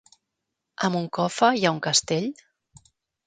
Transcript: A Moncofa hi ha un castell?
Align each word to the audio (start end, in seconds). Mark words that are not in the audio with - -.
A 0.85 0.89
Moncofa 0.95 1.49
hi 1.59 1.67
ha 1.69 1.73
un 1.75 1.83
castell? 1.89 2.27